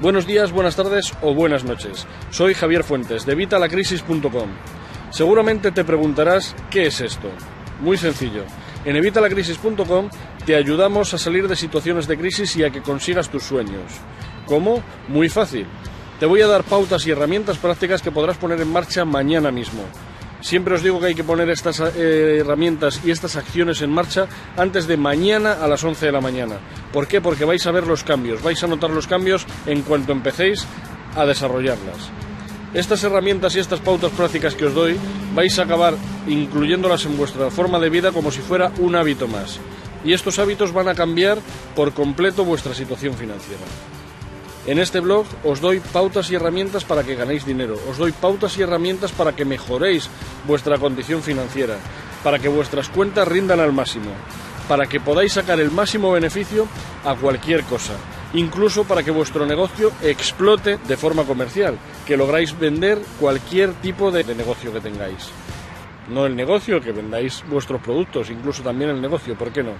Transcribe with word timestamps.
Buenos 0.00 0.26
días, 0.26 0.50
buenas 0.50 0.74
tardes 0.74 1.12
o 1.22 1.34
buenas 1.34 1.64
noches. 1.64 2.06
Soy 2.30 2.54
Javier 2.54 2.82
Fuentes 2.82 3.24
de 3.24 3.32
Evitalacrisis.com. 3.32 4.48
Seguramente 5.10 5.70
te 5.70 5.84
preguntarás 5.84 6.56
qué 6.70 6.86
es 6.86 7.00
esto. 7.00 7.28
Muy 7.80 7.96
sencillo. 7.96 8.44
En 8.84 8.96
Evitalacrisis.com 8.96 10.08
te 10.44 10.56
ayudamos 10.56 11.14
a 11.14 11.18
salir 11.18 11.46
de 11.46 11.54
situaciones 11.54 12.08
de 12.08 12.18
crisis 12.18 12.56
y 12.56 12.64
a 12.64 12.70
que 12.70 12.82
consigas 12.82 13.28
tus 13.28 13.44
sueños. 13.44 13.92
¿Cómo? 14.46 14.82
Muy 15.08 15.28
fácil. 15.28 15.66
Te 16.18 16.26
voy 16.26 16.40
a 16.40 16.48
dar 16.48 16.64
pautas 16.64 17.06
y 17.06 17.10
herramientas 17.10 17.58
prácticas 17.58 18.02
que 18.02 18.10
podrás 18.10 18.38
poner 18.38 18.60
en 18.60 18.72
marcha 18.72 19.04
mañana 19.04 19.52
mismo. 19.52 19.84
Siempre 20.42 20.74
os 20.74 20.82
digo 20.82 20.98
que 20.98 21.06
hay 21.06 21.14
que 21.14 21.22
poner 21.22 21.48
estas 21.50 21.78
eh, 21.78 22.38
herramientas 22.40 23.00
y 23.04 23.12
estas 23.12 23.36
acciones 23.36 23.80
en 23.80 23.90
marcha 23.90 24.26
antes 24.56 24.88
de 24.88 24.96
mañana 24.96 25.52
a 25.52 25.68
las 25.68 25.84
11 25.84 26.06
de 26.06 26.12
la 26.12 26.20
mañana. 26.20 26.58
¿Por 26.92 27.06
qué? 27.06 27.20
Porque 27.20 27.44
vais 27.44 27.64
a 27.64 27.70
ver 27.70 27.86
los 27.86 28.02
cambios, 28.02 28.42
vais 28.42 28.62
a 28.62 28.66
notar 28.66 28.90
los 28.90 29.06
cambios 29.06 29.46
en 29.66 29.82
cuanto 29.82 30.10
empecéis 30.10 30.66
a 31.14 31.24
desarrollarlas. 31.26 32.10
Estas 32.74 33.04
herramientas 33.04 33.54
y 33.54 33.60
estas 33.60 33.80
pautas 33.80 34.10
prácticas 34.10 34.56
que 34.56 34.66
os 34.66 34.74
doy 34.74 34.98
vais 35.32 35.56
a 35.60 35.62
acabar 35.62 35.94
incluyéndolas 36.26 37.04
en 37.06 37.16
vuestra 37.16 37.48
forma 37.50 37.78
de 37.78 37.90
vida 37.90 38.10
como 38.10 38.32
si 38.32 38.40
fuera 38.40 38.72
un 38.78 38.96
hábito 38.96 39.28
más. 39.28 39.60
Y 40.04 40.12
estos 40.12 40.40
hábitos 40.40 40.72
van 40.72 40.88
a 40.88 40.96
cambiar 40.96 41.38
por 41.76 41.94
completo 41.94 42.44
vuestra 42.44 42.74
situación 42.74 43.14
financiera. 43.14 43.62
En 44.64 44.78
este 44.78 45.00
blog 45.00 45.26
os 45.42 45.60
doy 45.60 45.80
pautas 45.80 46.30
y 46.30 46.36
herramientas 46.36 46.84
para 46.84 47.02
que 47.02 47.16
ganéis 47.16 47.44
dinero, 47.44 47.76
os 47.90 47.98
doy 47.98 48.12
pautas 48.12 48.56
y 48.56 48.62
herramientas 48.62 49.10
para 49.10 49.34
que 49.34 49.44
mejoréis 49.44 50.08
vuestra 50.46 50.78
condición 50.78 51.20
financiera, 51.20 51.78
para 52.22 52.38
que 52.38 52.48
vuestras 52.48 52.88
cuentas 52.88 53.26
rindan 53.26 53.58
al 53.58 53.72
máximo, 53.72 54.12
para 54.68 54.86
que 54.86 55.00
podáis 55.00 55.32
sacar 55.32 55.58
el 55.58 55.72
máximo 55.72 56.12
beneficio 56.12 56.68
a 57.04 57.16
cualquier 57.16 57.64
cosa, 57.64 57.94
incluso 58.34 58.84
para 58.84 59.02
que 59.02 59.10
vuestro 59.10 59.46
negocio 59.46 59.90
explote 60.00 60.78
de 60.86 60.96
forma 60.96 61.24
comercial, 61.24 61.76
que 62.06 62.16
lográis 62.16 62.56
vender 62.56 63.00
cualquier 63.18 63.72
tipo 63.74 64.12
de, 64.12 64.22
negocio 64.32 64.72
que 64.72 64.80
tengáis. 64.80 65.28
No 66.08 66.24
el 66.24 66.36
negocio, 66.36 66.80
que 66.80 66.92
vendáis 66.92 67.42
vuestros 67.48 67.80
productos, 67.80 68.30
incluso 68.30 68.62
también 68.62 68.90
el 68.90 69.00
negocio, 69.00 69.34
¿por 69.36 69.52
qué 69.52 69.64
no? 69.64 69.72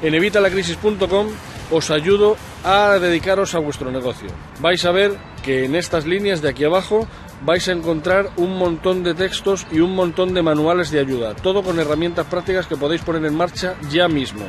En 0.00 0.14
evitalacrisis.com 0.14 1.26
os 1.70 1.90
ayudo 1.90 2.36
a 2.64 2.98
dedicaros 2.98 3.54
a 3.54 3.58
vuestro 3.58 3.90
negocio. 3.90 4.28
Vais 4.60 4.84
a 4.84 4.92
ver 4.92 5.18
que 5.42 5.64
en 5.64 5.74
estas 5.74 6.06
líneas 6.06 6.40
de 6.40 6.48
aquí 6.48 6.64
abajo 6.64 7.06
vais 7.44 7.68
a 7.68 7.72
encontrar 7.72 8.30
un 8.36 8.56
montón 8.56 9.02
de 9.02 9.14
textos 9.14 9.66
y 9.72 9.80
un 9.80 9.94
montón 9.94 10.34
de 10.34 10.42
manuales 10.42 10.90
de 10.90 11.00
ayuda, 11.00 11.34
todo 11.34 11.62
con 11.62 11.80
herramientas 11.80 12.26
prácticas 12.26 12.66
que 12.66 12.76
podéis 12.76 13.02
poner 13.02 13.24
en 13.24 13.36
marcha 13.36 13.74
ya 13.90 14.08
mismo. 14.08 14.46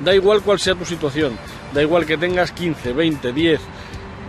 Da 0.00 0.14
igual 0.14 0.42
cuál 0.42 0.58
sea 0.58 0.74
tu 0.74 0.84
situación, 0.84 1.38
da 1.72 1.82
igual 1.82 2.04
que 2.04 2.18
tengas 2.18 2.52
15, 2.52 2.92
20, 2.92 3.32
10, 3.32 3.60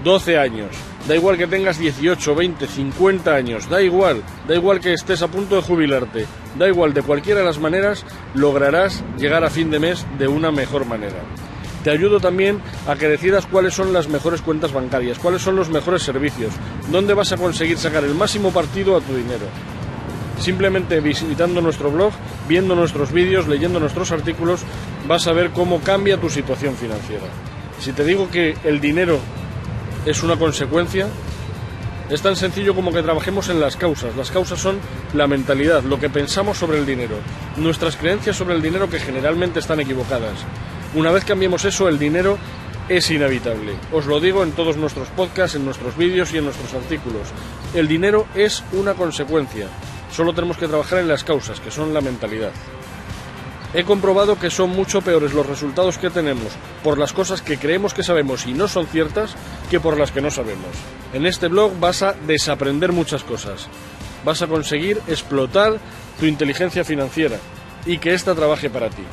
12 0.03 0.37
años, 0.37 0.69
da 1.07 1.15
igual 1.15 1.37
que 1.37 1.47
tengas 1.47 1.79
18, 1.79 2.35
20, 2.35 2.67
50 2.67 3.33
años, 3.33 3.69
da 3.69 3.81
igual, 3.81 4.21
da 4.47 4.55
igual 4.55 4.79
que 4.79 4.93
estés 4.93 5.21
a 5.21 5.27
punto 5.27 5.55
de 5.55 5.61
jubilarte, 5.61 6.25
da 6.57 6.67
igual, 6.67 6.93
de 6.93 7.01
cualquiera 7.01 7.39
de 7.39 7.45
las 7.45 7.59
maneras 7.59 8.05
lograrás 8.33 9.03
llegar 9.17 9.43
a 9.43 9.49
fin 9.49 9.71
de 9.71 9.79
mes 9.79 10.05
de 10.17 10.27
una 10.27 10.51
mejor 10.51 10.85
manera. 10.85 11.17
Te 11.83 11.89
ayudo 11.89 12.19
también 12.19 12.61
a 12.87 12.95
que 12.95 13.07
decidas 13.07 13.47
cuáles 13.47 13.73
son 13.73 13.91
las 13.91 14.07
mejores 14.07 14.41
cuentas 14.41 14.71
bancarias, 14.71 15.17
cuáles 15.17 15.41
son 15.41 15.55
los 15.55 15.69
mejores 15.69 16.03
servicios, 16.03 16.53
dónde 16.91 17.15
vas 17.15 17.31
a 17.31 17.37
conseguir 17.37 17.77
sacar 17.79 18.03
el 18.03 18.13
máximo 18.13 18.51
partido 18.51 18.95
a 18.95 19.01
tu 19.01 19.15
dinero. 19.15 19.45
Simplemente 20.39 20.99
visitando 20.99 21.59
nuestro 21.61 21.91
blog, 21.91 22.13
viendo 22.47 22.75
nuestros 22.75 23.11
vídeos, 23.11 23.47
leyendo 23.47 23.79
nuestros 23.79 24.11
artículos, 24.11 24.61
vas 25.07 25.25
a 25.25 25.33
ver 25.33 25.49
cómo 25.51 25.81
cambia 25.81 26.19
tu 26.19 26.29
situación 26.29 26.75
financiera. 26.75 27.25
Si 27.79 27.93
te 27.93 28.03
digo 28.03 28.29
que 28.29 28.55
el 28.63 28.79
dinero 28.79 29.19
es 30.05 30.23
una 30.23 30.37
consecuencia. 30.37 31.07
Es 32.09 32.21
tan 32.21 32.35
sencillo 32.35 32.75
como 32.75 32.91
que 32.91 33.03
trabajemos 33.03 33.49
en 33.49 33.61
las 33.61 33.77
causas. 33.77 34.15
Las 34.17 34.31
causas 34.31 34.59
son 34.59 34.79
la 35.13 35.27
mentalidad, 35.27 35.83
lo 35.83 35.99
que 35.99 36.09
pensamos 36.09 36.57
sobre 36.57 36.79
el 36.79 36.85
dinero, 36.85 37.15
nuestras 37.55 37.95
creencias 37.95 38.35
sobre 38.35 38.55
el 38.55 38.61
dinero 38.61 38.89
que 38.89 38.99
generalmente 38.99 39.59
están 39.59 39.79
equivocadas. 39.79 40.39
Una 40.93 41.11
vez 41.11 41.23
cambiemos 41.23 41.63
eso, 41.63 41.87
el 41.87 41.97
dinero 41.97 42.37
es 42.89 43.09
inevitable. 43.09 43.75
Os 43.93 44.07
lo 44.07 44.19
digo 44.19 44.43
en 44.43 44.51
todos 44.51 44.75
nuestros 44.75 45.07
podcasts, 45.09 45.55
en 45.55 45.63
nuestros 45.63 45.95
vídeos 45.95 46.33
y 46.33 46.39
en 46.39 46.45
nuestros 46.45 46.73
artículos. 46.73 47.29
El 47.73 47.87
dinero 47.87 48.27
es 48.35 48.63
una 48.73 48.93
consecuencia. 48.93 49.67
Solo 50.11 50.33
tenemos 50.33 50.57
que 50.57 50.67
trabajar 50.67 50.99
en 50.99 51.07
las 51.07 51.23
causas, 51.23 51.61
que 51.61 51.71
son 51.71 51.93
la 51.93 52.01
mentalidad. 52.01 52.51
He 53.73 53.85
comprobado 53.85 54.37
que 54.37 54.49
son 54.49 54.71
mucho 54.71 55.01
peores 55.01 55.33
los 55.33 55.45
resultados 55.45 55.97
que 55.97 56.09
tenemos 56.09 56.49
por 56.83 56.97
las 56.97 57.13
cosas 57.13 57.41
que 57.41 57.57
creemos 57.57 57.93
que 57.93 58.03
sabemos 58.03 58.45
y 58.45 58.53
no 58.53 58.67
son 58.67 58.85
ciertas 58.85 59.35
que 59.69 59.79
por 59.79 59.97
las 59.97 60.11
que 60.11 60.21
no 60.21 60.29
sabemos. 60.29 60.67
En 61.13 61.25
este 61.25 61.47
blog 61.47 61.79
vas 61.79 62.01
a 62.01 62.13
desaprender 62.27 62.91
muchas 62.91 63.23
cosas. 63.23 63.67
Vas 64.25 64.41
a 64.41 64.47
conseguir 64.47 64.99
explotar 65.07 65.79
tu 66.19 66.25
inteligencia 66.25 66.83
financiera 66.83 67.37
y 67.85 67.97
que 67.97 68.13
ésta 68.13 68.35
trabaje 68.35 68.69
para 68.69 68.89
ti. 68.89 69.03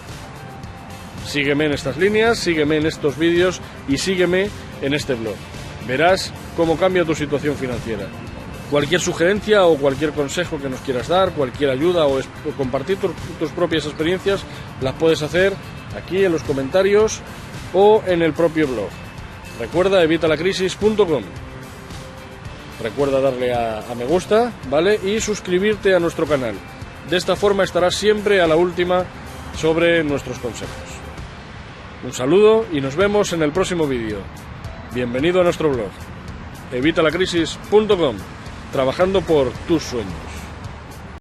Sígueme 1.25 1.67
en 1.67 1.73
estas 1.73 1.97
líneas, 1.97 2.39
sígueme 2.39 2.79
en 2.79 2.87
estos 2.87 3.17
vídeos 3.17 3.61
y 3.87 3.99
sígueme 3.99 4.51
en 4.83 4.93
este 4.93 5.15
blog. 5.15 5.37
Verás 5.87 6.33
cómo 6.57 6.77
cambia 6.77 7.05
tu 7.05 7.15
situación 7.15 7.55
financiera. 7.55 8.07
Cualquier 8.71 9.01
sugerencia 9.01 9.65
o 9.65 9.79
cualquier 9.79 10.13
consejo 10.13 10.59
que 10.59 10.69
nos 10.69 10.81
quieras 10.81 11.09
dar, 11.09 11.33
cualquier 11.33 11.71
ayuda 11.71 12.07
o, 12.07 12.21
compartir 12.57 12.99
tus 12.99 13.51
propias 13.53 13.87
experiencias, 13.87 14.43
las 14.83 14.95
puedes 14.95 15.23
hacer 15.23 15.55
aquí 15.97 16.25
en 16.25 16.33
los 16.33 16.43
comentarios 16.43 17.21
o 17.73 18.03
en 18.07 18.21
el 18.21 18.35
propio 18.35 18.69
blog. 18.69 18.89
Recuerda 19.59 20.03
evitalacrisis.com. 20.03 21.23
Recuerda 22.83 23.21
darle 23.21 23.55
a, 23.55 23.83
me 23.97 24.05
gusta, 24.05 24.53
¿vale? 24.69 25.01
Y 25.03 25.21
suscribirte 25.21 25.95
a 25.95 25.99
nuestro 25.99 26.27
canal. 26.27 26.55
De 27.09 27.17
esta 27.17 27.37
forma 27.37 27.65
estarás 27.65 27.95
siempre 27.95 28.43
a 28.43 28.47
la 28.47 28.57
última 28.57 29.05
sobre 29.57 30.05
nuestros 30.05 30.39
consejos. 30.39 30.77
Un 32.05 32.13
saludo 32.13 32.67
y 32.71 32.83
nos 32.83 32.97
vemos 32.97 33.33
en 33.33 33.43
el 33.43 33.51
próximo 33.51 33.87
vídeo. 33.87 34.19
Bienvenido 34.95 35.41
a 35.41 35.45
nuestro 35.45 35.71
blog. 35.71 35.91
evitalacrisis.com 36.71 38.38
trabajando 38.73 39.21
por 39.21 39.51
tus 39.67 39.83
sueños. 39.83 40.28